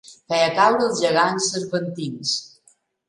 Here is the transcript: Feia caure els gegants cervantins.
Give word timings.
Feia 0.31 0.47
caure 0.55 0.87
els 0.87 1.03
gegants 1.03 1.49
cervantins. 1.57 2.33